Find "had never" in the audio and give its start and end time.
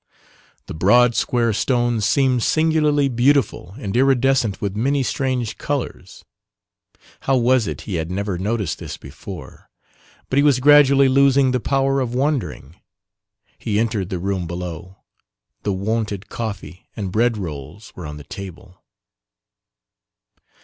8.01-8.39